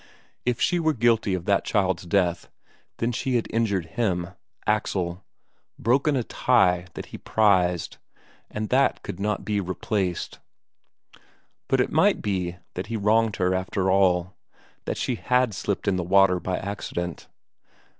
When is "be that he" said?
12.23-12.97